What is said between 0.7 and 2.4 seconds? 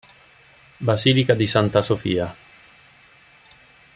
Basilica di Santa Sofia